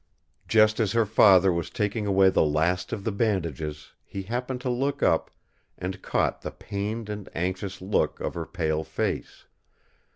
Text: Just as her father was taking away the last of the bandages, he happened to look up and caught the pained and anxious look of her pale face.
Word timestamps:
Just 0.47 0.79
as 0.79 0.93
her 0.93 1.05
father 1.05 1.53
was 1.53 1.69
taking 1.69 2.07
away 2.07 2.31
the 2.31 2.41
last 2.43 2.91
of 2.91 3.03
the 3.03 3.11
bandages, 3.11 3.91
he 4.03 4.23
happened 4.23 4.59
to 4.61 4.69
look 4.71 5.03
up 5.03 5.29
and 5.77 6.01
caught 6.01 6.41
the 6.41 6.49
pained 6.49 7.07
and 7.07 7.29
anxious 7.35 7.81
look 7.83 8.19
of 8.19 8.33
her 8.33 8.47
pale 8.47 8.83
face. 8.83 9.45